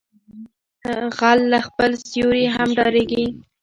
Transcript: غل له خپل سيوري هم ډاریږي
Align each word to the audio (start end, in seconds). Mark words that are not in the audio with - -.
غل 1.17 1.39
له 1.51 1.59
خپل 1.67 1.91
سيوري 2.09 2.45
هم 2.55 2.69
ډاریږي 2.77 3.25